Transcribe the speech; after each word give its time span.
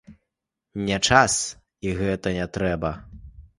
Не 0.87 0.97
час, 1.09 1.35
і 1.89 1.93
гэта 2.01 2.35
не 2.41 2.51
трэба. 2.59 2.95